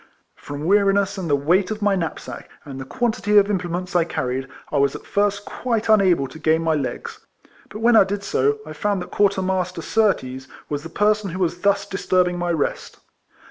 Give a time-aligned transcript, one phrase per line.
[0.35, 4.47] From wx'ariness, and the weight of my knapsack, and the quantity of implements I carried,
[4.71, 7.19] I was at first quite unable to gain my legs;
[7.69, 11.37] but when I did so, I found that Quarter master Surtees was the person who
[11.39, 12.97] was thus disturbing my rest.